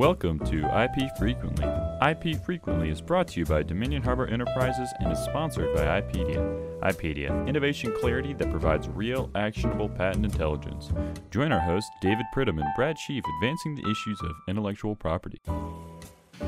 [0.00, 1.68] Welcome to IP Frequently.
[2.00, 6.80] IP Frequently is brought to you by Dominion Harbor Enterprises and is sponsored by IPedia.
[6.80, 10.90] IPedia, innovation clarity that provides real, actionable patent intelligence.
[11.30, 15.38] Join our hosts, David Pridham and Brad Sheafe, advancing the issues of intellectual property.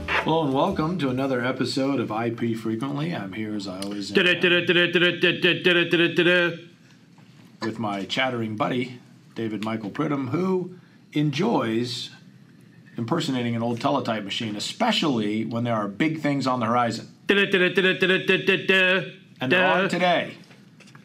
[0.07, 3.15] Hello and welcome to another episode of IP Frequently.
[3.15, 4.25] I'm here as I always am
[7.61, 8.99] with my chattering buddy,
[9.35, 10.77] David Michael Pridham, who
[11.13, 12.09] enjoys
[12.97, 17.09] impersonating an old teletype machine, especially when there are big things on the horizon.
[19.41, 20.35] And there are today.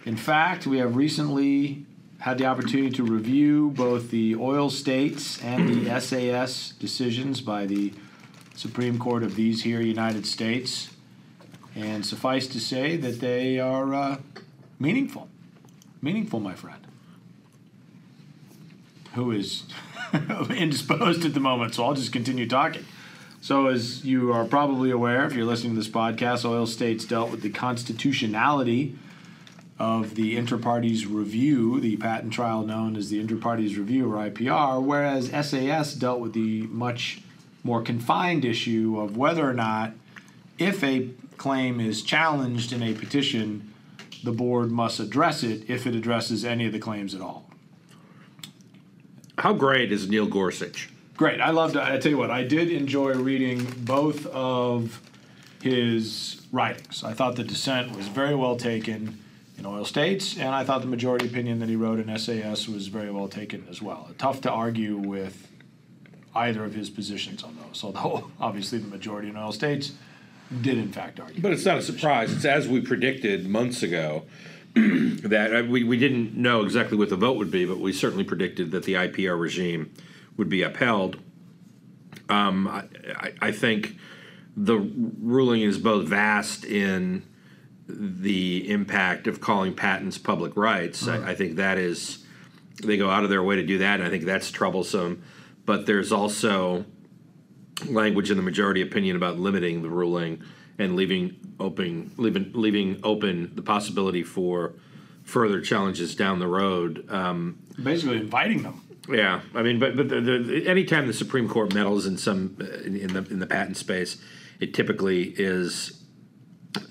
[0.05, 1.85] In fact, we have recently
[2.19, 7.93] had the opportunity to review both the oil states and the SAS decisions by the
[8.55, 10.89] Supreme Court of these here United States.
[11.75, 14.17] And suffice to say that they are uh,
[14.79, 15.29] meaningful.
[16.01, 16.87] Meaningful, my friend.
[19.13, 19.63] Who is
[20.49, 22.85] indisposed at the moment, so I'll just continue talking.
[23.41, 27.29] So, as you are probably aware, if you're listening to this podcast, Oil States dealt
[27.29, 28.95] with the constitutionality
[29.79, 34.29] of the Inter partes review, the patent trial known as the Inter partes review or
[34.29, 37.21] IPR, whereas SAS dealt with the much
[37.63, 39.93] more confined issue of whether or not,
[40.57, 43.71] if a claim is challenged in a petition,
[44.23, 47.46] the board must address it if it addresses any of the claims at all.
[49.37, 50.89] How great is Neil Gorsuch?
[51.15, 51.39] Great.
[51.41, 51.77] I loved.
[51.77, 55.01] I tell you what, I did enjoy reading both of
[55.61, 57.03] his writings.
[57.03, 59.19] I thought the dissent was very well taken
[59.57, 62.87] in Oil States, and I thought the majority opinion that he wrote in SAS was
[62.87, 64.09] very well taken as well.
[64.17, 65.47] Tough to argue with
[66.35, 69.93] either of his positions on those, although obviously the majority in Oil States
[70.61, 71.41] did in fact argue.
[71.41, 72.31] But it's not a surprise.
[72.31, 74.23] It's as we predicted months ago
[75.23, 78.23] that uh, we, we didn't know exactly what the vote would be, but we certainly
[78.23, 79.93] predicted that the IPR regime
[80.37, 81.19] would be upheld.
[82.29, 82.83] Um, I,
[83.15, 83.97] I, I think
[84.55, 87.23] the ruling is both vast in
[87.87, 91.07] the impact of calling patents public rights.
[91.07, 92.25] I, I think that is,
[92.83, 95.23] they go out of their way to do that, and I think that's troublesome.
[95.65, 96.85] But there's also
[97.85, 100.41] language in the majority opinion about limiting the ruling
[100.79, 104.73] and leaving open leaving leaving open the possibility for
[105.23, 107.05] further challenges down the road.
[107.09, 108.81] Um, Basically, inviting them.
[109.09, 112.95] yeah, I mean, but but the, the, anytime the Supreme Court meddles in some in,
[112.95, 114.17] in the in the patent space,
[114.59, 116.03] it typically is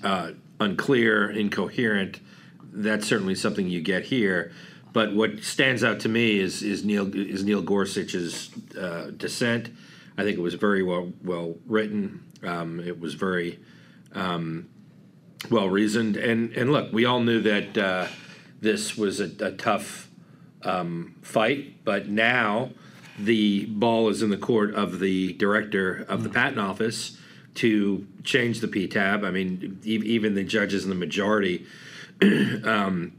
[0.03, 2.19] uh, unclear, incoherent.
[2.61, 4.51] That's certainly something you get here.
[4.93, 9.69] But what stands out to me is is Neil is Neil Gorsuch's uh, dissent.
[10.17, 12.23] I think it was very well well written.
[12.43, 13.59] Um, it was very
[14.13, 14.69] um,
[15.49, 18.07] well reasoned, and and look, we all knew that uh,
[18.59, 20.09] this was a, a tough
[20.63, 22.71] um, fight, but now
[23.19, 27.17] the ball is in the court of the director of the patent office
[27.55, 29.25] to change the PTAB.
[29.25, 31.65] I mean, e- even the judges in the majority
[32.21, 33.13] um,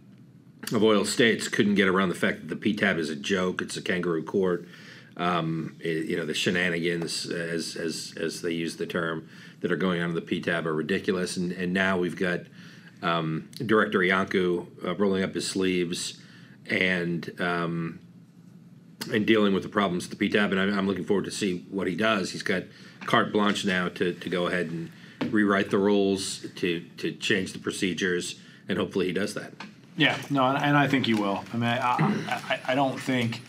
[0.72, 3.60] of oil states couldn't get around the fact that the PTAB is a joke.
[3.62, 4.68] It's a kangaroo court.
[5.16, 9.28] Um, it- you know, the shenanigans, as as as they use the term,
[9.60, 11.36] that are going on in the PTAB are ridiculous.
[11.36, 12.40] And and now we've got
[13.02, 16.20] um, Director Iancu uh, rolling up his sleeves
[16.66, 18.00] and um,
[19.12, 20.50] and dealing with the problems at the PTAB.
[20.50, 22.32] And I'm, I'm looking forward to see what he does.
[22.32, 22.64] He's got
[23.06, 24.90] carte blanche now to, to go ahead and
[25.32, 29.52] rewrite the rules, to to change the procedures, and hopefully he does that.
[29.96, 31.44] Yeah, no, and, I think he will.
[31.52, 31.96] I mean, I,
[32.48, 33.42] I, I don't think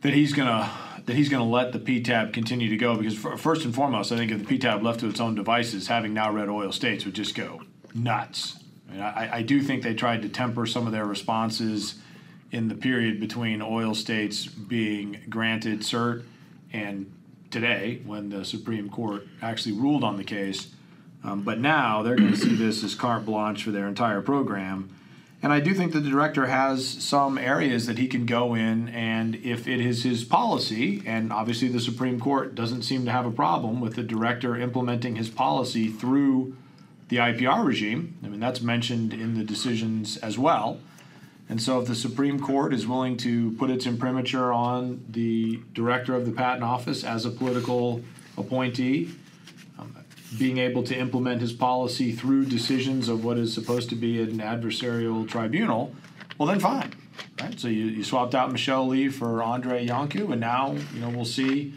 [0.00, 0.68] that he's gonna
[1.06, 4.30] that he's gonna let the PTAB continue to go because first and foremost, I think
[4.30, 7.34] if the PTAB left to its own devices, having now read oil states would just
[7.34, 7.62] go
[7.94, 8.58] nuts.
[8.88, 11.96] I, mean, I, I do think they tried to temper some of their responses
[12.50, 16.24] in the period between oil states being granted cert
[16.72, 17.10] and
[17.50, 20.74] today when the Supreme Court actually ruled on the case.
[21.24, 24.90] Um, but now they're going to see this as carte blanche for their entire program.
[25.42, 28.88] And I do think that the director has some areas that he can go in,
[28.90, 33.26] and if it is his policy, and obviously the Supreme Court doesn't seem to have
[33.26, 36.56] a problem with the director implementing his policy through
[37.08, 38.16] the IPR regime.
[38.22, 40.78] I mean, that's mentioned in the decisions as well.
[41.48, 46.14] And so, if the Supreme Court is willing to put its imprimatur on the director
[46.14, 48.00] of the patent office as a political
[48.38, 49.10] appointee,
[50.38, 54.38] being able to implement his policy through decisions of what is supposed to be an
[54.38, 55.94] adversarial tribunal,
[56.38, 56.92] well, then fine.
[57.40, 57.58] Right?
[57.58, 61.24] So you, you swapped out Michelle Lee for Andrei Iancu, and now you know we'll
[61.24, 61.74] see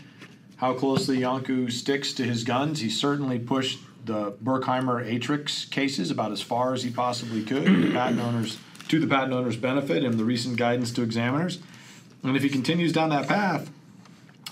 [0.57, 2.79] how closely Yanku sticks to his guns.
[2.79, 7.65] He certainly pushed the Berkheimer Aatrix cases about as far as he possibly could.
[7.65, 11.59] the patent owners to the patent owner's benefit and the recent guidance to examiners.
[12.23, 13.69] And if he continues down that path,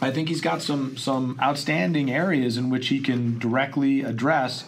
[0.04, 4.66] I think he's got some some outstanding areas in which he can directly address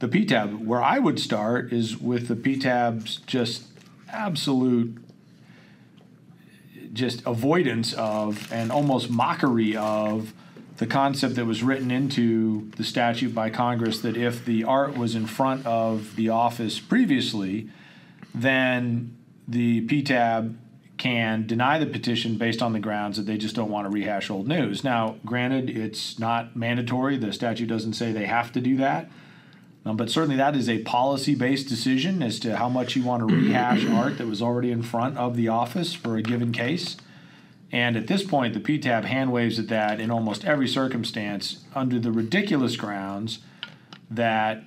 [0.00, 0.64] the PTAB.
[0.64, 3.64] Where I would start is with the PTAB's just
[4.10, 4.98] absolute
[6.92, 10.32] just avoidance of and almost mockery of
[10.76, 15.14] the concept that was written into the statute by Congress that if the art was
[15.14, 17.68] in front of the office previously,
[18.34, 19.16] then
[19.48, 20.54] the PTAB
[21.06, 24.28] can deny the petition based on the grounds that they just don't want to rehash
[24.28, 24.82] old news.
[24.82, 27.16] Now, granted, it's not mandatory.
[27.16, 29.08] The statute doesn't say they have to do that.
[29.84, 33.20] Um, but certainly that is a policy based decision as to how much you want
[33.28, 36.96] to rehash art that was already in front of the office for a given case.
[37.70, 42.00] And at this point, the PTAB hand waves at that in almost every circumstance under
[42.00, 43.38] the ridiculous grounds
[44.10, 44.66] that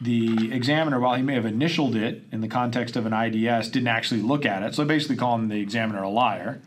[0.00, 3.88] the examiner, while he may have initialed it in the context of an IDS, didn't
[3.88, 4.74] actually look at it.
[4.74, 6.60] So basically calling the examiner a liar.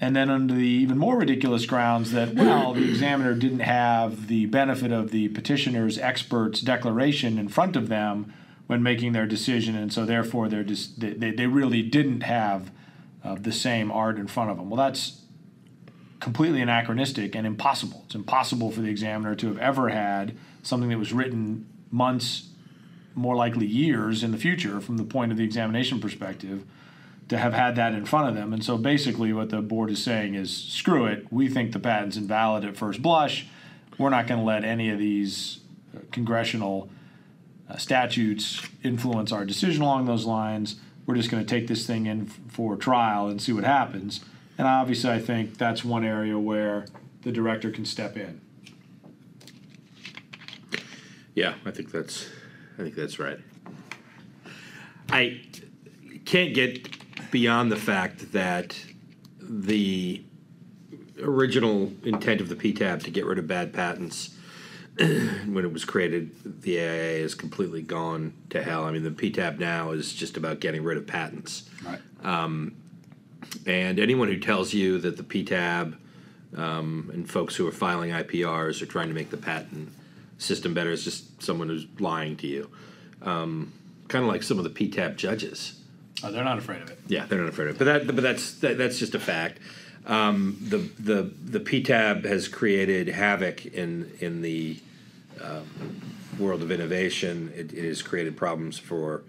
[0.00, 4.46] And then under the even more ridiculous grounds that, well, the examiner didn't have the
[4.46, 8.32] benefit of the petitioner's expert's declaration in front of them
[8.68, 12.70] when making their decision, and so therefore they're just, they, they really didn't have
[13.24, 14.68] uh, the same art in front of them.
[14.70, 15.22] Well, that's
[16.20, 18.02] completely anachronistic and impossible.
[18.06, 22.48] It's impossible for the examiner to have ever had something that was written months,
[23.14, 26.64] more likely years in the future from the point of the examination perspective
[27.28, 28.52] to have had that in front of them.
[28.52, 31.30] And so basically, what the board is saying is screw it.
[31.30, 33.46] We think the patent's invalid at first blush.
[33.98, 35.60] We're not going to let any of these
[35.94, 36.88] uh, congressional
[37.68, 40.76] uh, statutes influence our decision along those lines.
[41.04, 44.20] We're just going to take this thing in f- for trial and see what happens.
[44.56, 46.86] And obviously, I think that's one area where
[47.22, 48.40] the director can step in.
[51.38, 52.28] Yeah, I think that's,
[52.80, 53.38] I think that's right.
[55.08, 55.40] I
[56.24, 58.76] can't get beyond the fact that
[59.40, 60.24] the
[61.22, 64.34] original intent of the PTAB to get rid of bad patents
[64.98, 68.84] when it was created, the AIA is completely gone to hell.
[68.84, 71.70] I mean, the PTAB now is just about getting rid of patents.
[71.84, 72.00] Right.
[73.64, 75.96] And anyone who tells you that the PTAB
[76.56, 79.92] um, and folks who are filing IPRs are trying to make the patent
[80.38, 82.70] system better is just someone who's lying to you.
[83.22, 83.72] Um,
[84.08, 85.80] kind of like some of the PTAB judges.
[86.22, 86.98] Oh, they're not afraid of it.
[87.06, 87.78] Yeah, they're not afraid of it.
[87.78, 89.58] But that, but that's that, that's just a fact.
[90.06, 94.78] Um, the the the PTAB has created havoc in in the
[95.42, 96.00] um,
[96.38, 97.52] world of innovation.
[97.54, 99.22] It, it has created problems for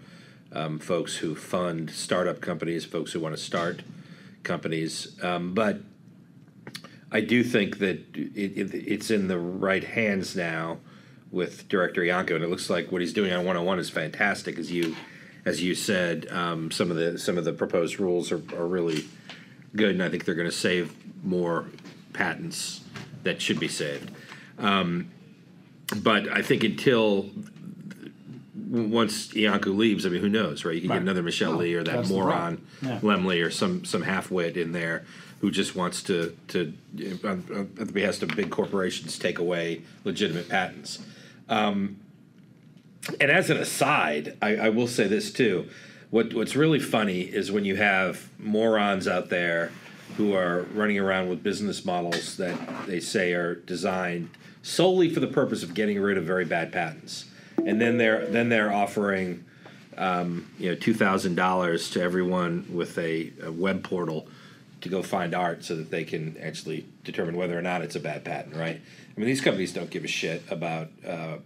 [0.52, 3.82] um, folks who fund startup companies, folks who want to start
[4.42, 5.16] companies.
[5.22, 5.80] Um, but
[7.12, 10.78] I do think that it, it, it's in the right hands now
[11.30, 13.88] with Director Iancu, and it looks like what he's doing on one on one is
[13.90, 14.58] fantastic.
[14.58, 14.96] As you,
[15.44, 19.04] as you said, um, some of the some of the proposed rules are, are really
[19.76, 20.94] good, and I think they're going to save
[21.24, 21.66] more
[22.12, 22.80] patents
[23.22, 24.10] that should be saved.
[24.58, 25.10] Um,
[26.02, 27.30] but I think until
[28.68, 30.74] once Iancu leaves, I mean, who knows, right?
[30.74, 30.96] You can Right.
[30.96, 32.64] get another Michelle No, Lee or that moron.
[32.82, 32.98] Yeah.
[33.00, 35.04] Lemley or some some halfwit in there
[35.40, 36.72] who just wants to to
[37.24, 40.98] on, on, at the behest of big corporations take away legitimate patents.
[41.50, 42.00] Um,
[43.20, 45.68] and as an aside, I, I will say this too.
[46.10, 49.72] What what's really funny is when you have morons out there
[50.16, 54.30] who are running around with business models that they say are designed
[54.62, 57.26] solely for the purpose of getting rid of very bad patents,
[57.64, 59.44] and then they're then they're offering
[59.98, 64.26] um, you know two thousand dollars to everyone with a, a web portal
[64.80, 68.00] to go find art so that they can actually determine whether or not it's a
[68.00, 68.80] bad patent, right?
[68.80, 71.36] I mean, these companies don't give a shit about uh,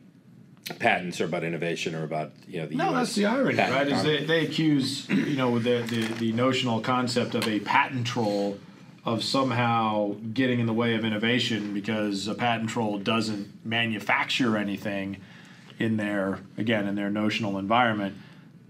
[0.78, 3.88] patents or about innovation or about you know the No, US that's the irony, right?
[3.88, 8.58] Is they, they accuse you know the, the the notional concept of a patent troll
[9.04, 15.18] of somehow getting in the way of innovation because a patent troll doesn't manufacture anything
[15.78, 18.16] in their again in their notional environment.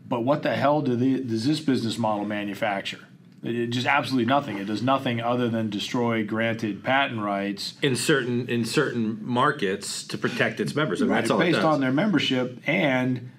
[0.06, 3.06] But what the hell do the, does this business model manufacture?
[3.44, 4.56] It, just absolutely nothing.
[4.58, 10.18] It does nothing other than destroy granted patent rights in certain in certain markets to
[10.18, 11.02] protect its members.
[11.02, 13.30] I mean, that's all it based on their membership and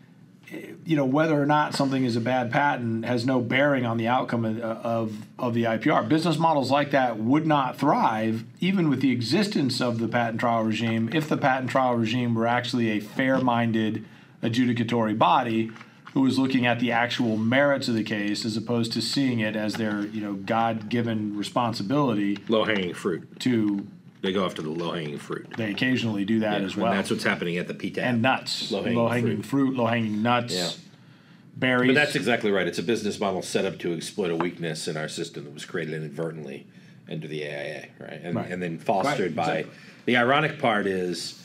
[0.51, 3.97] eh, you know whether or not something is a bad patent has no bearing on
[3.97, 6.07] the outcome of, of of the IPR.
[6.07, 10.63] Business models like that would not thrive even with the existence of the patent trial
[10.63, 14.05] regime if the patent trial regime were actually a fair-minded
[14.43, 15.71] adjudicatory body
[16.15, 19.55] who was looking at the actual merits of the case as opposed to seeing it
[19.55, 23.37] as their you know God-given responsibility low hanging fruit.
[23.41, 23.85] to
[24.21, 25.45] They go after the low hanging fruit.
[25.57, 27.97] they occasionally do that as And well that's what's happening at the PTAB.
[28.01, 30.69] and nuts, low Low-hanging hanging, fruit, low hanging nuts, Yeah.
[31.57, 31.89] berries.
[31.89, 32.65] But that's exactly right.
[32.65, 35.65] It's a business model set up to exploit a weakness in our system that was
[35.65, 36.65] created inadvertently
[37.11, 38.21] under the AIA, right?
[38.23, 38.49] And, Right.
[38.49, 39.51] and then fostered Right, by.
[39.57, 39.73] exactly.
[40.05, 41.41] The ironic part is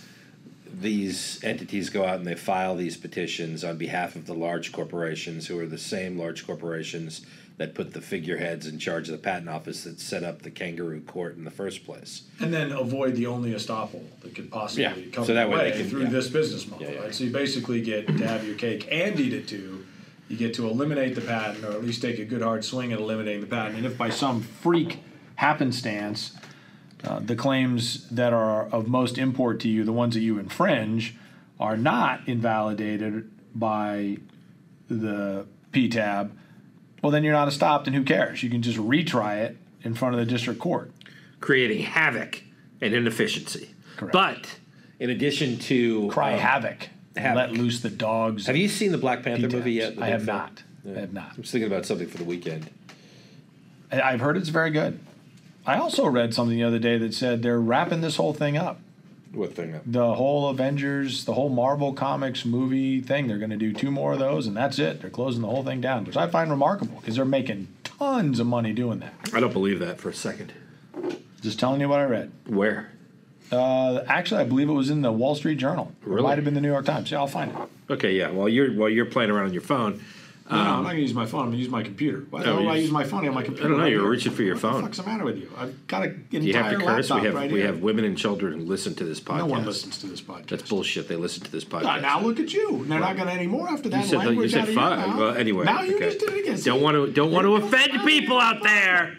[0.72, 5.46] these entities go out and they file these petitions on behalf of the large corporations
[5.46, 7.22] who are the same large corporations
[7.56, 11.00] that put the figureheads in charge of the patent office that set up the kangaroo
[11.02, 12.22] court in the first place.
[12.38, 15.88] And then avoid the only estoppel that could possibly Yeah, come so that way can-
[15.90, 16.08] through yeah.
[16.10, 17.14] this business model, yeah, right?
[17.14, 19.84] So you basically get to have your cake and eat it too.
[20.28, 22.98] You get to eliminate the patent, or at least take a good hard swing at
[23.00, 23.76] eliminating the patent.
[23.76, 25.00] And if by some freak
[25.34, 26.32] happenstance,
[27.04, 31.14] uh, the claims that are of most import to you, the ones that you infringe,
[31.58, 34.18] are not invalidated by
[34.88, 36.30] the PTAB,
[37.02, 38.42] well, then you're not stopped, and who cares?
[38.42, 40.90] You can just retry it in front of the district court.
[41.40, 42.42] creating havoc
[42.82, 43.70] and inefficiency.
[43.96, 44.12] Correct.
[44.12, 44.58] But
[44.98, 46.88] in addition to Cry um, havoc.
[47.16, 47.36] havoc.
[47.36, 48.46] Let loose the dogs.
[48.46, 49.52] have you seen the Black Panther PTABs.
[49.52, 49.98] movie yet?
[49.98, 50.36] I have film?
[50.36, 50.62] not.
[50.86, 51.30] I have not.
[51.36, 52.68] I'm just thinking about something for the weekend.
[53.90, 55.00] I've heard it's very good.
[55.66, 58.80] I also read something the other day that said they're wrapping this whole thing up.
[59.32, 59.78] What thing?
[59.86, 64.12] The whole Avengers, the whole Marvel Comics movie thing, they're going to do two more
[64.14, 65.00] of those, and that's it.
[65.00, 68.48] They're closing the whole thing down, which I find remarkable because they're making tons of
[68.48, 69.14] money doing that.
[69.32, 70.52] I don't believe that for a second.
[71.42, 72.32] Just telling you what I read.
[72.46, 72.90] Where?
[73.52, 75.92] Uh, actually, I believe it was in the Wall Street Journal.
[76.02, 76.22] It Really?
[76.22, 77.10] might have been the New York Times.
[77.10, 77.58] Yeah, I'll find it.
[77.92, 78.30] Okay, yeah.
[78.30, 80.02] While you're while you're playing around on your phone,
[80.50, 81.40] No, no, I'm not going to use my phone.
[81.42, 82.26] I'm going to use my computer.
[82.30, 83.66] Why the Oh, hell do I use my phone on my computer?
[83.66, 84.10] I don't know, right you're here?
[84.10, 84.74] reaching for your What phone.
[84.76, 85.48] the fuck's the matter with you?
[85.56, 87.10] I've got an entire you have to curse?
[87.10, 87.66] We have right we here.
[87.68, 89.38] have women and children who listen to this podcast.
[89.38, 90.48] no one listens to this podcast.
[90.48, 91.06] That's bullshit.
[91.08, 91.84] They listen to this podcast.
[91.84, 92.84] Ah, now look at you.
[92.86, 94.98] They're not going to anymore after that You said, you said out of your fuck.
[95.08, 95.16] mouth.
[95.18, 95.64] Well, anyway.
[95.66, 96.06] Now you okay.
[96.06, 96.60] just did it again.
[96.62, 99.16] Don't want to don't want to you offend people out there.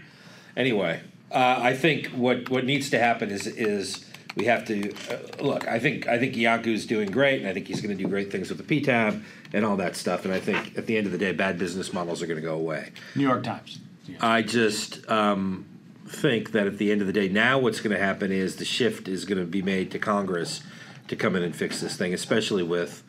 [0.58, 1.00] Anyway,
[1.32, 5.68] uh, I think what what needs to happen is is we have to uh, look.
[5.68, 8.32] I think I think Iancu's doing great, and I think he's going to do great
[8.32, 9.22] things with the PTAB
[9.54, 10.26] and all that stuff.
[10.26, 12.46] And I think at the end of the day, bad business models are going to
[12.46, 12.92] go away.
[13.16, 13.80] New York Times.
[14.06, 14.18] Yeah.
[14.22, 15.66] I just um,
[16.08, 18.66] think that at the end of the day, now what's going to happen is the
[18.66, 20.62] shift is going to be made to Congress
[21.08, 23.04] to come in and fix this thing, especially with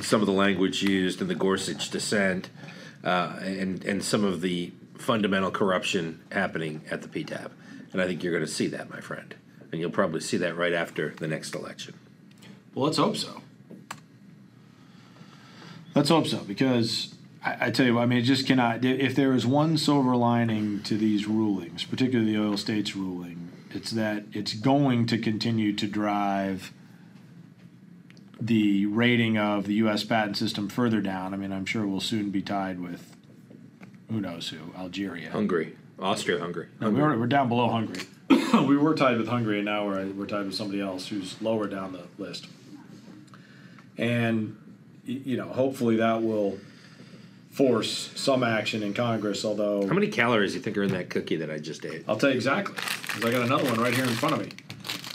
[0.00, 2.48] some of the language used in the Gorsuch dissent
[3.02, 7.50] uh, and and some of the fundamental corruption happening at the PTAB.
[7.92, 9.34] And I think you're going to see that, my friend,
[9.74, 11.94] and you'll probably see that right after the next election.
[12.74, 13.42] Well, let's hope so.
[15.96, 17.12] Let's hope so, because
[17.44, 18.84] I, I tell you what, I mean, it just cannot.
[18.84, 23.90] If there is one silver lining to these rulings, particularly the oil states ruling, it's
[23.90, 26.72] that it's going to continue to drive
[28.40, 30.04] the rating of the U.S.
[30.04, 31.34] patent system further down.
[31.34, 33.16] I mean, I'm sure we'll soon be tied with
[34.08, 35.32] who knows who, Algeria.
[35.32, 36.68] Hungary, Austria, Hungary.
[36.80, 38.02] No, we were, we're down below Hungary.
[38.66, 41.66] we were tied with Hungary, and now we're, we're tied with somebody else who's lower
[41.66, 42.46] down the list.
[43.96, 44.56] And,
[45.04, 46.58] you know, hopefully that will
[47.50, 51.08] force some action in Congress, although How many calories do you think are in that
[51.10, 52.04] cookie that I just ate?
[52.08, 54.50] I'll tell you exactly, because I got another one right here in front of me.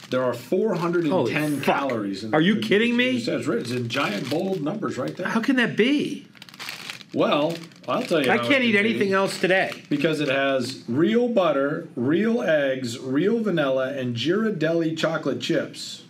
[0.10, 2.24] There are 410 calories.
[2.24, 3.18] In Are you in- kidding me?
[3.18, 5.28] It says it's in giant bold numbers right there.
[5.28, 6.28] How can that be?
[7.14, 7.56] Well,
[7.90, 8.32] I'll tell you.
[8.32, 8.78] I how it can't can eat be.
[8.78, 9.84] anything else today.
[9.90, 16.04] because it has real butter, real eggs, real vanilla, and Ghirardelli chocolate chips.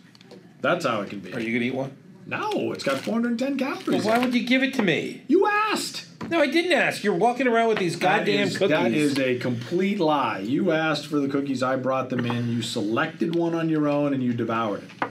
[0.61, 1.33] That's how it can be.
[1.33, 1.95] Are you gonna eat one?
[2.25, 4.05] no, it's got 410 calories.
[4.05, 5.23] Why would you give it to me?
[5.27, 6.05] you asked?
[6.29, 7.03] No, I didn't ask.
[7.03, 8.69] You're walking around with these That goddamn is- cookies.
[8.77, 10.39] That is a complete lie.
[10.39, 12.49] You asked for the cookies, I brought them in.
[12.49, 15.09] You selected one on your own and you devoured it.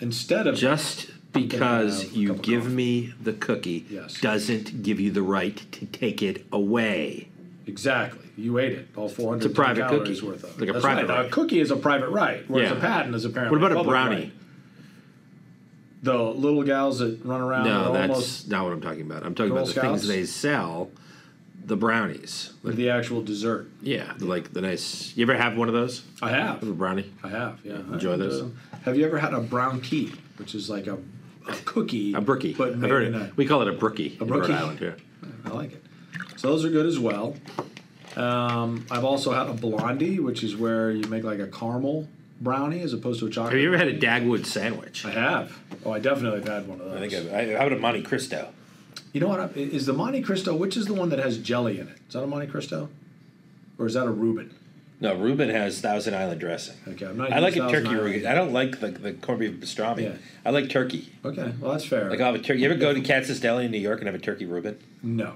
[0.00, 4.20] Instead of just have because you give me the cookie Yes.
[4.20, 7.28] doesn't give you the right to take it away.
[7.66, 8.88] exactly, you ate it.
[8.96, 10.26] All 410 It's a private calories cookie.
[10.32, 10.60] worth of.
[10.60, 11.16] Like a That's private right.
[11.18, 11.26] right.
[11.26, 12.76] A cookie is a private right, whereas Yeah.
[12.76, 13.58] a patent is apparently.
[13.58, 14.16] What about a brownie?
[14.16, 14.32] right.
[16.02, 17.64] The little gals that run around.
[17.64, 19.24] No, that's almost not what I'm talking about.
[19.24, 19.86] I'm talking about the Scouts?
[20.02, 20.90] things they sell,
[21.64, 22.52] the brownies.
[22.64, 23.70] with the actual dessert.
[23.80, 25.12] Yeah, like the nice.
[25.16, 26.02] You ever have one of those?
[26.20, 26.60] I have.
[26.64, 27.12] A brownie?
[27.22, 27.60] I have.
[27.62, 27.76] Yeah.
[27.92, 28.50] Enjoy I those?
[28.84, 30.98] Have you ever had a brown key, which is like a,
[31.48, 32.54] a cookie, A brookie.
[32.54, 33.36] but I've heard in it.
[33.36, 34.52] We call it a brookie in Rhode brookie?
[34.54, 34.96] Island here.
[35.44, 35.82] I like it.
[36.36, 37.36] So those are good as well.
[38.16, 42.08] Um, I've also had a blondie, which is where you make like a caramel
[42.40, 43.54] brownie as opposed to a chocolate.
[43.54, 43.98] Have you ever had a.
[43.98, 45.04] Dagwood sandwich?
[45.06, 45.58] I have.
[45.84, 46.96] Oh, I definitely have had one of those.
[46.96, 48.52] I think I've, I, how about a Monte Cristo?
[49.12, 49.40] You know what?
[49.40, 50.54] I- Is the Monte Cristo?
[50.54, 51.98] Which is the one that has jelly in it?
[52.08, 52.88] Is that a Monte Cristo,
[53.78, 54.54] or is that a Reuben?
[55.02, 56.76] No, Reuben has Thousand Island dressing.
[56.86, 57.32] Okay, I'm not.
[57.32, 57.96] I like used a Thousand turkey.
[57.96, 58.14] Island.
[58.14, 58.26] Reuben.
[58.28, 60.02] I don't like the, the corned beef pastrami.
[60.04, 60.12] Yeah.
[60.44, 61.12] I like turkey.
[61.24, 62.08] Okay, well that's fair.
[62.08, 62.60] Like I'll have a turkey.
[62.60, 64.78] You ever go to Katz's Deli in New York and have a turkey Reuben?
[65.02, 65.34] No,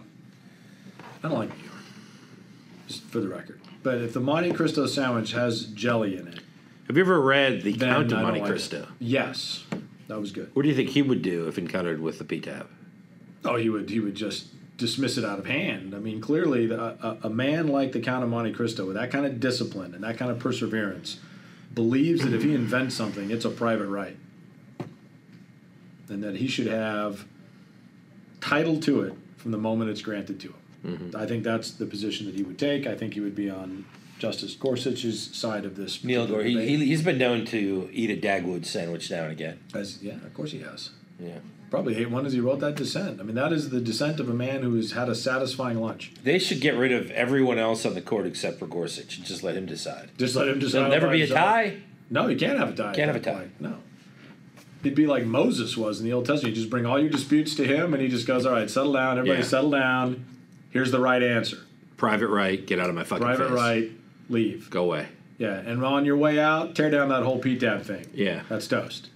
[1.25, 1.75] I don't like New York.
[2.87, 6.39] Just for the record, but if the Monte Cristo sandwich has jelly in it,
[6.87, 8.53] Have you ever read The then Count of don't Monte like it.
[8.53, 8.87] Cristo?
[9.01, 9.65] Yes,
[10.07, 10.51] that was good.
[10.55, 12.67] What do you think he would do if encountered with the PTAB?
[13.45, 14.47] Oh, he would he would just
[14.77, 15.95] dismiss it out of hand.
[15.95, 19.11] I mean, clearly, the, a, a man like the Count of Monte Cristo, with that
[19.11, 21.19] kind of discipline and that kind of perseverance,
[21.75, 24.17] believes that if he invents something, it's a private right,
[26.09, 27.25] and that he should have
[28.41, 30.55] title to it from the moment it's granted to him.
[30.87, 31.17] Mm-hmm.
[31.17, 32.87] I think that's the position that he would take.
[32.87, 33.85] I think he would be on
[34.19, 36.05] Justice Gorsuch's side of this.
[36.05, 39.59] Neil Gore, he, he, he's been known to eat a Dagwood sandwich now and again.
[39.75, 40.91] As- yeah, of course he has.
[41.19, 41.39] Yeah.
[41.77, 43.21] Probably hate one as he wrote that dissent.
[43.21, 46.11] I mean, that is the dissent of a man who has had a satisfying lunch.
[46.25, 49.43] They should get rid of everyone else on the court except for Gorsuch and just
[49.43, 50.09] let him decide.
[50.17, 50.79] Just let him decide.
[50.79, 51.77] There'll never by be a tie.
[52.09, 52.89] No, you can't have a tie.
[52.91, 53.35] at Can't have a tie.
[53.35, 53.61] point.
[53.61, 53.77] No.
[54.83, 56.57] He'd be like Moses was in the Old Testament.
[56.57, 58.93] You just bring all your disputes to him, and he just goes, "All right, settle
[58.95, 59.47] down, everybody, Yeah.
[59.47, 60.25] settle down.
[60.71, 61.59] Here's the right answer.
[61.99, 63.55] Private right, get out of my fucking Private face.
[63.59, 63.91] right,
[64.31, 64.71] leave.
[64.71, 65.09] Go away.
[65.39, 68.07] Yeah, and on your way out, tear down that whole PTAB thing.
[68.15, 68.43] Yeah.
[68.49, 69.09] That's toast.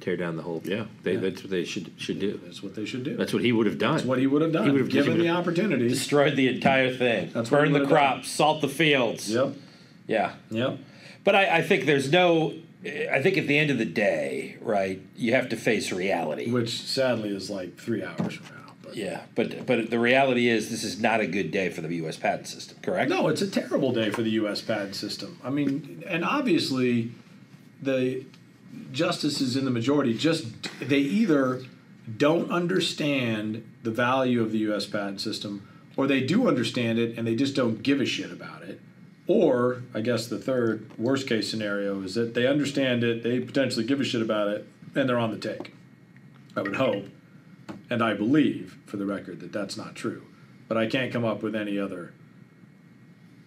[0.00, 0.62] Tear down the whole.
[0.64, 1.20] Yeah, they, Yeah.
[1.20, 2.38] that's what they should should do.
[2.44, 3.16] That's what they should do.
[3.16, 3.94] That's what he would have done.
[3.96, 4.64] That's what he would have done.
[4.64, 5.88] He would have given given the opportunity.
[5.88, 7.30] destroyed the entire thing.
[7.34, 7.98] That's what Burn the would've done.
[7.98, 9.28] crops, salt the fields.
[9.30, 9.54] Yep.
[10.06, 10.32] Yeah.
[10.50, 10.78] Yep.
[11.24, 12.54] But I, I think there's no.
[12.84, 16.48] I think at the end of the day, right, you have to face reality.
[16.48, 18.72] Which sadly is like three hours from now.
[18.82, 21.96] But Yeah, but but the reality is this is not a good day for the
[21.96, 22.16] U.S.
[22.16, 22.78] patent system.
[22.82, 23.10] Correct?
[23.10, 24.62] No, it's a terrible day for the U.S.
[24.62, 25.40] patent system.
[25.42, 27.10] I mean, and obviously,
[27.82, 28.24] the
[28.92, 30.46] justices in the majority just
[30.80, 31.62] they either
[32.16, 34.86] don't understand the value of the U.S.
[34.86, 38.62] patent system, or they do understand it and they just don't give a shit about
[38.62, 38.80] it.
[39.26, 43.84] Or I guess the third worst case scenario is that they understand it, they potentially
[43.84, 45.74] give a shit about it, and they're on the take.
[46.56, 47.04] I would hope,
[47.90, 50.24] and I believe, for the record, that that's not true.
[50.66, 52.14] But I can't come up with any other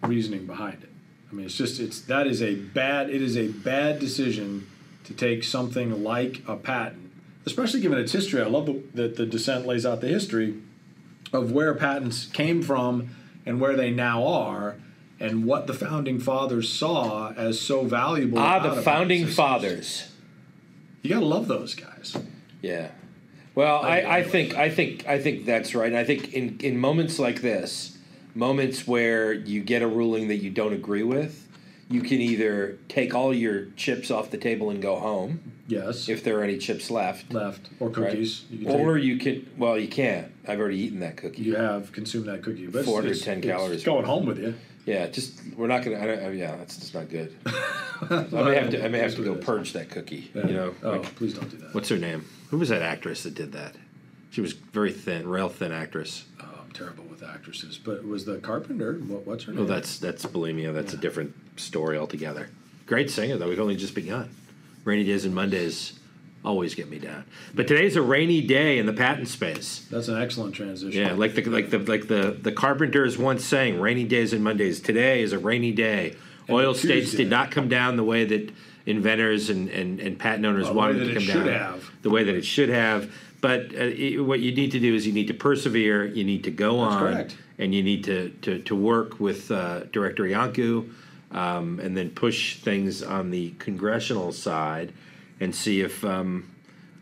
[0.02, 0.90] reasoning behind it.
[1.30, 4.66] I mean, it's just it's that is a bad it is a bad decision
[5.04, 7.10] to take something like a patent,
[7.46, 8.40] especially given its history.
[8.40, 10.56] I love the, that the dissent lays out the history
[11.32, 13.10] of where patents came from
[13.44, 14.76] and where they now are,
[15.18, 18.38] and what the founding fathers saw as so valuable.
[18.38, 20.12] ah, the founding fathers.
[21.02, 22.16] You gotta love those guys.
[22.60, 22.90] Yeah.
[23.54, 24.30] Well, I, I anyway.
[24.30, 25.88] think I think I think that's right.
[25.88, 27.98] And I think in, in moments like this,
[28.34, 31.41] moments where you get a ruling that you don't agree with,
[31.92, 36.22] you can either take all your chips off the table and go home, Yes, if
[36.24, 37.32] there are any chips left.
[37.32, 37.94] left or right?
[38.10, 38.44] cookies.
[38.50, 40.30] You, can Or take, you can well, you can't.
[40.46, 41.42] I've already eaten that cookie.
[41.42, 42.66] you have consumed that cookie.
[42.66, 43.84] But 410 it's- it's calories.
[43.84, 44.54] going home with you.
[44.84, 46.00] Yeah, just we're not gonna.
[46.00, 47.32] I don't, I, yeah, that's just not good.
[47.46, 48.84] I may have to.
[48.84, 50.30] I may have to go purge that cookie.
[50.34, 50.46] Yeah.
[50.48, 51.72] You know, Oh, like, please don't do that.
[51.72, 52.24] what's her name?
[52.50, 53.76] Who was that actress that did that?
[54.30, 56.24] She was very thin, real thin actress.
[56.74, 57.78] Terrible with actresses.
[57.78, 58.94] But was the Carpenter?
[58.94, 59.62] What, what's her name?
[59.62, 60.72] Oh, that's that's bulimia.
[60.72, 62.48] That's a different story altogether.
[62.86, 63.48] Great singer though.
[63.48, 64.30] We've only just begun.
[64.84, 65.98] Rainy days and Mondays
[66.44, 67.24] always get me down.
[67.54, 69.86] But today's a rainy day in the patent space.
[69.90, 71.00] That's an excellent transition.
[71.00, 74.80] Yeah, like the like the like the the carpenters once saying, "Rainy days and Mondays."
[74.80, 76.16] Today is a rainy day.
[76.48, 77.18] And Oil states Tuesday.
[77.18, 78.52] did not come down the way that
[78.84, 81.48] inventors and, and, and patent owners the wanted it to come down.
[81.48, 81.90] have.
[82.02, 83.14] The way that it should have.
[83.42, 86.06] But uh, it, what you need to do is you need to persevere.
[86.06, 87.36] You need to go That's on, correct.
[87.58, 90.88] and you need to to, to work with uh, Director Iancu,
[91.32, 94.92] um, and then push things on the congressional side,
[95.40, 96.02] and see if.
[96.04, 96.50] Um,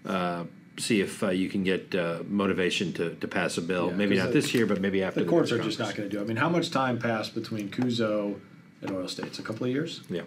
[0.05, 0.45] uh,
[0.79, 3.89] See if uh, you can get uh, motivation to, to pass a bill.
[3.91, 5.95] Yeah, maybe not the- this year, but maybe after The the courts are just not
[5.95, 6.21] going to do.
[6.21, 6.25] it.
[6.25, 8.41] I mean, how much time passed between Cuozzo
[8.81, 9.39] and Oil States?
[9.39, 10.01] A couple of years.
[10.09, 10.23] Yeah.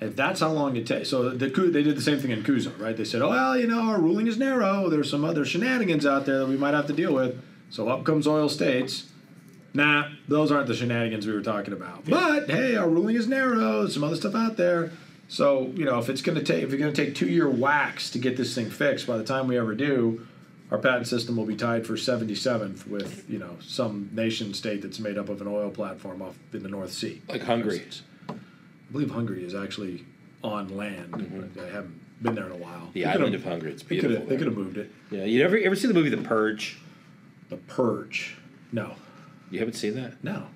[0.00, 2.78] If that's how long it takes, so the they did the same thing in Cuozzo,
[2.78, 2.96] right?
[2.96, 4.88] They said, "Oh well, you know, our ruling is narrow.
[4.88, 7.40] There's some other shenanigans out there that we might have to deal with."
[7.70, 9.06] So up comes Oil States.
[9.72, 12.04] Nah, those aren't the shenanigans we were talking about.
[12.04, 13.80] But hey, our ruling is narrow.
[13.80, 14.90] There's some other stuff out there.
[15.28, 17.48] So you know, if it's going to take if it's going to take two year
[17.48, 20.26] wax to get this thing fixed, by the time we ever do,
[20.70, 24.98] our patent system will be tied for 77th with you know some nation state that's
[24.98, 27.22] made up of an oil platform off in the North Sea.
[27.28, 27.86] Like Hungary.
[28.90, 30.04] I believe Hungary is actually
[30.42, 31.54] on land.
[31.60, 32.80] I haven't been there in a while.
[32.80, 32.92] Mm-hmm.
[32.94, 33.70] The They island of Hungary.
[33.70, 34.26] It's beautiful.
[34.26, 34.90] They could have moved it.
[35.12, 35.24] Yeah.
[35.24, 36.78] You ever ever see the movie The Purge?
[37.48, 38.36] The Purge.
[38.72, 38.94] No,
[39.50, 40.22] You haven't seen that?
[40.24, 40.46] no.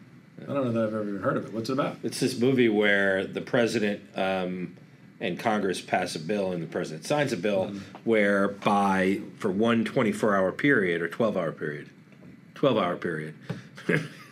[0.42, 1.52] I don't know that I've ever even heard of it.
[1.52, 1.96] What's it about?
[2.02, 4.76] It's this movie where the president um,
[5.20, 10.34] and Congress pass a bill, and the president signs a bill whereby, for one 24
[10.36, 11.88] hour period or 12 hour period,
[12.56, 13.34] 12 hour period,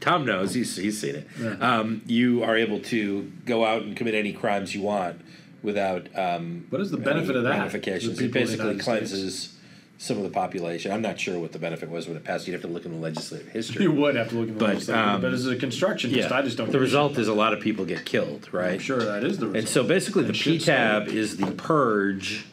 [0.00, 4.14] Tom knows, he's, he's seen it, um, you are able to go out and commit
[4.14, 5.20] any crimes you want
[5.62, 7.50] without um, What is the benefit of that?
[7.50, 8.16] ramifications.
[8.18, 9.10] the It the basically United States?
[9.10, 9.54] cleanses
[10.00, 10.92] some of the population.
[10.92, 12.46] I'm not sure what the benefit was when it passed.
[12.46, 13.82] You'd have to look in the legislative history.
[13.82, 16.42] You would have to look at the But, legislature, um, but as a constructionist, I
[16.42, 16.70] just don't.
[16.70, 18.74] The result is a lot of people get killed, right?
[18.74, 19.56] I'm sure that is the result.
[19.56, 22.46] And so basically, the And should PTAB is the purge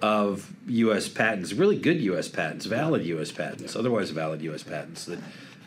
[0.00, 1.08] of U.S.
[1.08, 2.28] patents, really good U.S.
[2.28, 3.32] patents, valid U.S.
[3.32, 4.62] patents, otherwise valid U.S.
[4.62, 5.18] patents that,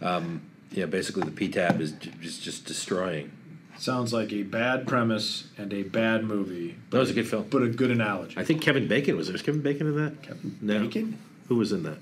[0.01, 0.41] um,
[0.71, 3.31] yeah, basically the PTAB is j- just just destroying.
[3.77, 7.47] Sounds like a bad premise and a bad movie, That was a good film.
[7.49, 8.35] but a good analogy.
[8.37, 9.33] I think Kevin Bacon was there.
[9.33, 10.21] Was Kevin Bacon in that?
[10.21, 10.79] Kevin No.
[10.81, 11.17] Bacon?
[11.47, 11.97] Who was in that?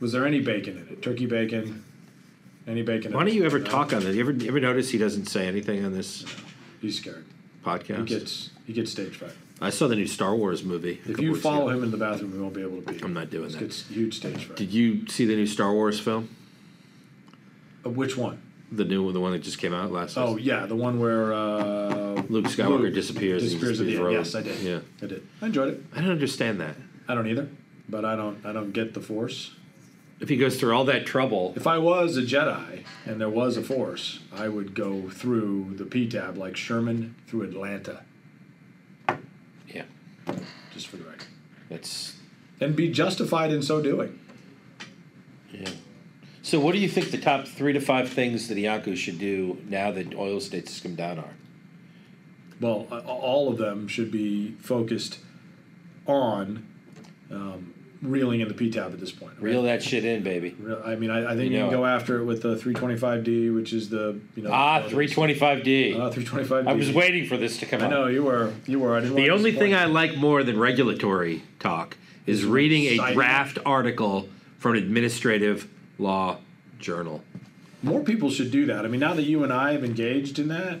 [0.00, 1.02] Was there any bacon in it?
[1.02, 1.82] Turkey bacon?
[2.66, 3.12] Any bacon?
[3.12, 4.14] Why don't you ever talk on that?
[4.14, 6.24] You ever you ever notice he doesn't say anything on this
[6.80, 7.24] He's scared.
[7.64, 7.86] Podcast.
[7.86, 8.06] He podcast?
[8.06, 9.32] gets he gets stage fright.
[9.60, 11.00] I saw the new Star Wars movie.
[11.04, 11.78] If you follow ago.
[11.78, 13.00] him in the bathroom, he won't be able to pee.
[13.02, 13.60] I'm not doing He that.
[13.60, 14.56] gets huge stage fright.
[14.56, 16.28] Did you see the new Star Wars film?
[17.84, 18.42] Uh, which one?
[18.70, 20.18] The new one, the one that just came out last.
[20.18, 24.06] Oh yeah, the one where uh, Luke Skywalker disappears and Disappears at the he's end.
[24.06, 24.14] rogue.
[24.16, 24.58] Yes, I did.
[24.60, 24.80] Yeah.
[25.02, 25.26] I did.
[25.40, 25.82] I enjoyed it.
[25.94, 26.74] I don't understand that.
[27.08, 27.48] I don't either,
[27.88, 28.44] but I don't.
[28.44, 29.52] I don't get the Force.
[30.20, 33.56] If he goes through all that trouble, If I was a Jedi and there was
[33.56, 38.02] a Force, I would go through the P-tab like Sherman through Atlanta,
[39.68, 39.84] yeah,
[40.74, 41.28] just for the record,
[41.70, 42.16] that's
[42.60, 44.18] and be justified in so doing.
[45.52, 45.70] yeah.
[46.48, 49.58] So, what do you think the top three to five things that Iancu should do
[49.68, 51.34] now that oil states has come down are?
[52.58, 55.18] Well, all of them should be focused
[56.06, 56.66] on
[57.30, 59.32] um, reeling in the P-tab at this point.
[59.34, 59.42] right?
[59.42, 60.56] Reel that shit in, baby.
[60.86, 61.90] I mean, I, I think You you, know can go it.
[61.90, 66.00] after it with the 325D, which is the you know Ah, the- 325D.
[66.00, 66.66] Uh, 325D.
[66.66, 67.90] I was waiting for this to come I out.
[67.90, 68.54] know you were.
[68.64, 68.96] You were.
[68.96, 69.16] I didn't.
[69.16, 74.30] The want only thing I like more than regulatory talk is reading a draft article
[74.58, 76.38] from an administrative law
[76.78, 77.22] journal.
[77.82, 78.84] More people should do that.
[78.84, 80.80] I mean, now that you and I have engaged in that,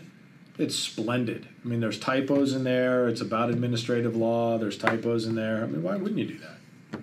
[0.58, 1.46] it's splendid.
[1.64, 3.08] I mean, there's typos in there.
[3.08, 4.58] It's about administrative law.
[4.58, 5.62] There's typos in there.
[5.62, 7.00] I mean, why wouldn't you do that?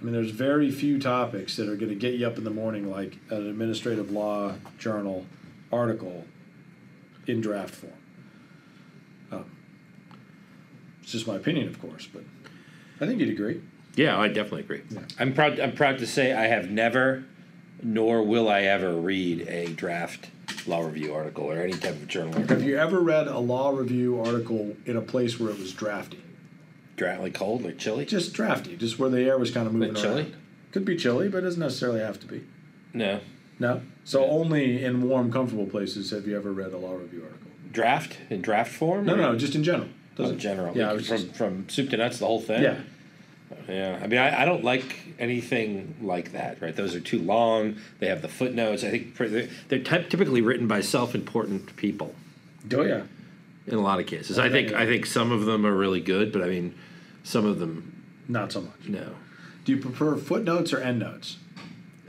[0.00, 2.50] I mean, there's very few topics that are going to get you up in the
[2.50, 5.26] morning like an administrative law journal
[5.72, 6.24] article
[7.26, 7.92] in draft form.
[9.30, 9.50] Um,
[11.02, 12.22] it's just my opinion, of course, but
[13.00, 13.60] I think you'd agree.
[13.96, 14.82] Yeah, I definitely agree.
[14.90, 15.00] Yeah.
[15.18, 15.58] I'm proud.
[15.60, 17.24] I'm proud to say I have never,
[17.82, 20.28] nor will I ever read a draft
[20.66, 22.62] law review article or any type of journal Have article.
[22.64, 26.20] you ever read a law review article in a place where it was drafty?
[26.96, 28.04] Draft like cold, like chilly.
[28.04, 30.22] Just drafty, just where the air was kind of moving Like chilly?
[30.22, 30.36] around.
[30.72, 32.42] Could be chilly, but it doesn't necessarily have to be.
[32.92, 33.20] No
[33.58, 33.82] No.
[34.04, 37.50] So only in warm, comfortable places have you ever read a law review article.
[37.72, 39.06] draft in draft form.
[39.06, 39.88] No, or- no, just in general.
[40.18, 40.76] Oh, Doesn't general.
[40.76, 42.62] Yeah, Like from just, from soup to nuts, the whole thing.
[42.62, 42.76] yeah.
[43.68, 46.74] Yeah, I mean, I, I don't like anything like that, right?
[46.74, 47.76] Those are too long.
[47.98, 48.84] They have the footnotes.
[48.84, 52.14] I think they're, they're typ- typically written by self-important people
[52.72, 53.02] Oh yeah.
[53.66, 54.38] in a lot of cases.
[54.38, 56.74] I think I think some of them are really good, but I mean,
[57.24, 58.88] some of them Not so much.
[58.88, 59.14] no.
[59.64, 61.36] Do you prefer footnotes or endnotes?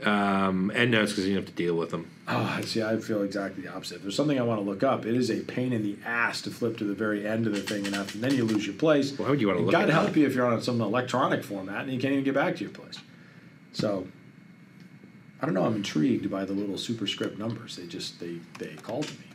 [0.04, 2.10] Um, end notes because you have to deal with them.
[2.26, 3.96] Oh, see, I feel exactly the opposite.
[3.96, 6.40] If there's something I want to look up, it is a pain in the ass
[6.42, 8.66] to flip to the very end of the thing, and, have, and then you lose
[8.66, 9.16] your place.
[9.18, 11.82] Why would you wanna look God it help you if you're on some electronic format
[11.82, 12.98] and you can't even get back to your place.
[13.72, 14.06] So,
[15.40, 15.64] I don't know.
[15.64, 17.76] I'm intrigued by the little superscript numbers.
[17.76, 19.26] They just they they call to me.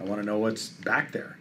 [0.00, 1.38] I want to know what's back there.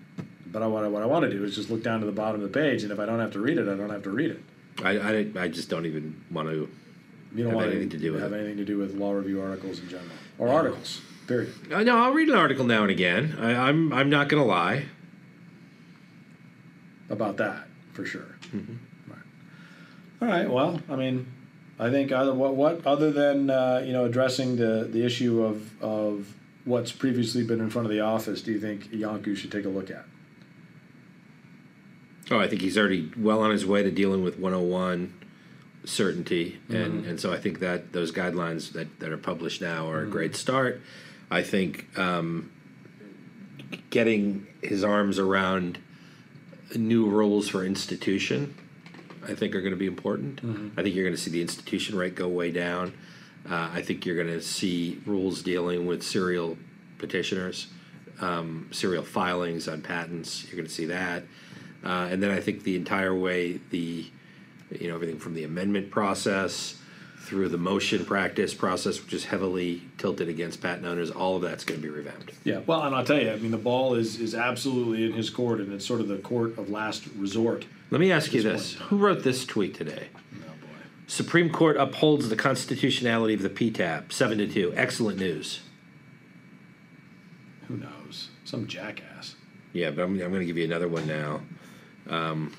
[0.52, 2.12] But I, what I, what I want to do is just look down to the
[2.12, 4.04] bottom of the page, and if I don't have to read it, I don't have
[4.04, 4.44] to read it.
[4.84, 6.70] I, I, I just don't even want to.
[7.34, 8.38] You don't Have want anything to do with have it.
[8.40, 11.02] anything to do with law review articles in general or articles.
[11.28, 11.54] Period.
[11.72, 13.38] Uh, no, I'll read an article now and again.
[13.40, 14.86] I, I'm I'm not gonna lie.
[17.10, 18.36] about that for sure.
[18.54, 18.74] Mm-hmm.
[19.12, 19.20] Right.
[20.22, 20.50] All right.
[20.50, 21.28] Well, I mean,
[21.80, 25.82] I think other what what other than uh, you know addressing the the issue of
[25.82, 26.34] of
[26.66, 29.70] what's previously been in front of the office, do you think Iancu should take a
[29.70, 30.06] look at?
[32.30, 35.14] Oh, I think he's already well on his way to dealing with 101
[35.84, 37.10] certainty, and, Mm-hmm.
[37.10, 40.10] and so I think that those guidelines that, that are published now are Mm-hmm.
[40.10, 40.82] a great start.
[41.30, 42.52] I think um,
[43.90, 45.80] getting his arms around
[46.76, 48.56] new rules for institution,
[49.28, 50.44] I think, are going to be important.
[50.46, 50.80] Mm-hmm.
[50.80, 52.94] I think you're going to see the institution rate go way down.
[53.50, 56.58] Uh, I think you're going to see rules dealing with serial
[57.00, 57.68] petitioners,
[58.20, 60.46] um, serial filings on patents.
[60.46, 61.24] You're going to see that.
[61.84, 64.06] Uh, and then I think the entire way the,
[64.80, 66.78] you know, everything from the amendment process
[67.22, 71.64] through the motion practice process, which is heavily tilted against patent owners, all of that's
[71.64, 72.32] going to be revamped.
[72.44, 72.62] Yeah.
[72.66, 75.60] Well, and I'll tell you, I mean, the ball is is absolutely in his court,
[75.60, 77.66] and it's sort of the court of last resort.
[77.90, 78.74] Let me ask you This.
[78.74, 80.08] Who wrote this tweet today?
[80.16, 80.68] Oh boy.
[81.08, 84.74] Supreme Court upholds the constitutionality of the PTAB, seven to two.
[84.76, 85.62] Excellent news.
[87.68, 88.30] Who knows?
[88.44, 89.36] Some jackass.
[89.74, 91.42] Yeah, but I'm, I'm going to give you another one now.
[92.10, 92.54] Um,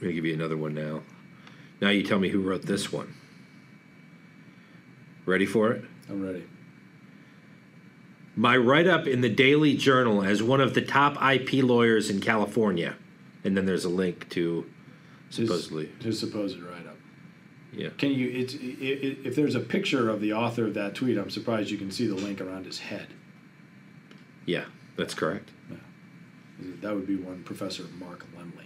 [0.00, 1.02] I'm going to give you another one now.
[1.82, 3.14] Now you tell me who wrote this one.
[5.26, 5.84] Ready for it?
[6.08, 6.44] I'm ready.
[8.34, 12.20] My write up in the Daily Journal as one of the top IP lawyers in
[12.22, 12.96] California.
[13.44, 14.64] And then there's a link to
[15.28, 15.90] supposedly.
[16.02, 16.96] his supposed write up.
[17.74, 17.90] Yeah.
[17.98, 18.28] Can you?
[18.30, 21.70] It's i- i- if there's a picture of the author of that tweet, I'm surprised
[21.70, 23.08] you can see the link around his head.
[24.46, 24.64] Yeah,
[24.96, 25.50] that's correct.
[26.80, 28.64] That would be one Professor Mark Lemley.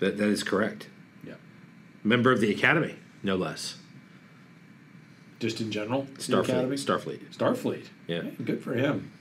[0.00, 0.88] That, that is correct.
[1.26, 1.34] Yeah.
[2.04, 3.76] Member of the Academy, no less.
[5.40, 6.44] Just in general, Starfleet.
[6.44, 6.76] Academy?
[6.76, 7.34] Starfleet.
[7.36, 7.84] Starfleet.
[8.08, 8.22] Yeah.
[8.22, 9.12] Hey, good for him.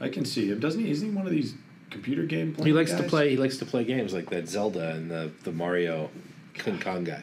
[0.00, 0.60] I can see him.
[0.60, 0.90] Doesn't he?
[0.90, 1.54] Isn't he one of these
[1.90, 2.66] computer game players?
[2.66, 3.30] He likes to play.
[3.30, 6.10] He likes to play games like that Zelda and the the Mario
[6.54, 7.22] King Kong guy.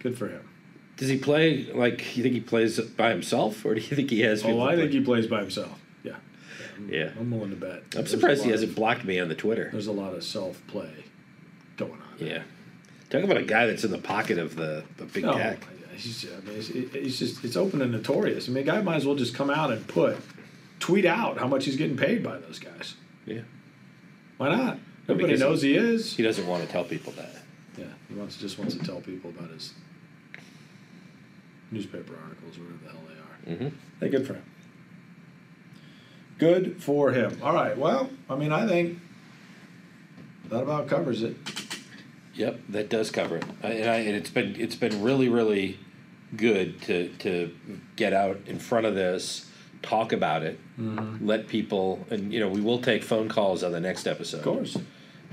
[0.00, 0.46] Good for him.
[0.98, 4.20] Does he play like you think he plays by himself, or do you think he
[4.22, 4.42] has?
[4.42, 4.82] people Oh, I play?
[4.82, 5.78] think he plays by himself.
[6.02, 6.16] Yeah.
[6.88, 7.70] Yeah, I'm willing to bet.
[7.72, 9.68] I'm There's surprised he hasn't of- blocked me on the Twitter.
[9.72, 10.90] There's a lot of self play
[11.78, 11.98] going on.
[12.18, 12.42] Yeah,
[13.08, 15.32] talk about a guy that's in the pocket of the the big No,
[15.96, 18.48] he's, I mean, it's, it- it's just it's open and notorious.
[18.48, 20.16] I mean, a guy might as well just come out and put
[20.80, 22.94] tweet out how much he's getting paid by those guys.
[23.26, 23.40] Yeah,
[24.36, 24.78] Why not?
[25.08, 26.14] Everybody because knows he is.
[26.16, 27.30] he doesn't want to tell people that.
[27.78, 29.72] Yeah, he wants just wants to tell people about his
[31.70, 33.00] newspaper articles whatever the hell
[33.46, 33.68] they are.
[33.68, 33.72] Mhm.
[34.00, 34.42] Hey, good for him.
[36.38, 37.38] Good for him.
[37.42, 37.76] All right.
[37.76, 38.98] Well, I mean, I think
[40.50, 41.36] that about covers it.
[42.38, 43.44] Yep, that does cover it.
[43.62, 45.78] I- And, I, and it's been it's been really really
[46.36, 47.54] good to to
[47.96, 49.50] get out in front of this,
[49.82, 50.58] talk about it,
[51.20, 54.38] let people, and you know we will take phone calls on the next episode.
[54.38, 54.76] Of course.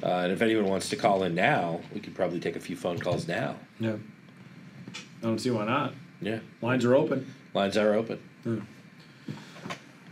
[0.04, 2.76] Uh, and if anyone wants to call in now, we could probably take a few
[2.76, 3.56] phone calls now.
[3.80, 3.96] Yeah.
[5.22, 5.94] I don't see why not.
[6.22, 7.34] Yeah, Lines are open.
[7.54, 8.20] lines are open.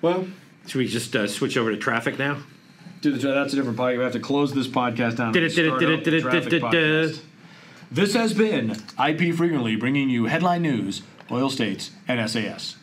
[0.02, 0.28] Well,
[0.68, 2.38] Should we just uh, switch over to traffic now?
[3.04, 3.98] That's a different podcast.
[3.98, 5.34] We have to close this podcast down.
[5.34, 6.72] Did and it, did it, start did out it, did the it, traffic did it,
[6.72, 7.16] did it.
[7.16, 7.22] podcast.
[7.92, 12.76] This has been IP Frequently bringing you headline news, oil states, and SAS.